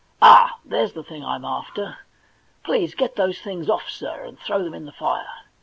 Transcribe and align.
All, 0.19 0.49
here's 0.67 0.93
the 0.93 1.03
thing 1.03 1.23
I'm 1.23 1.45
after. 1.45 1.95
Please 2.63 2.95
get 2.95 3.17
those 3.17 3.39
things 3.39 3.69
off, 3.69 3.87
sir, 3.87 4.23
and 4.23 4.39
throw 4.39 4.63
them 4.63 4.73
in 4.73 4.85
the 4.87 4.91
fire. 4.91 5.29